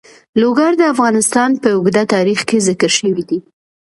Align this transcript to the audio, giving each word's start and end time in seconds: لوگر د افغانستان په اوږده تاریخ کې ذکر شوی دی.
لوگر 0.41 0.71
د 0.77 0.81
افغانستان 0.93 1.49
په 1.61 1.67
اوږده 1.75 2.03
تاریخ 2.13 2.39
کې 2.49 2.57
ذکر 2.67 2.89
شوی 2.97 3.23
دی. 3.29 3.39